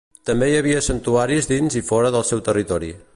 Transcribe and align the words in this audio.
També 0.27 0.47
hi 0.51 0.55
havia 0.61 0.79
santuaris 0.85 1.51
dins 1.53 1.79
i 1.83 1.85
fora 1.93 2.13
del 2.17 2.29
seu 2.31 2.43
territori. 2.49 2.95